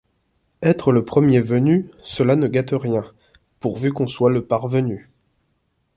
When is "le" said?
0.93-1.05, 4.31-4.43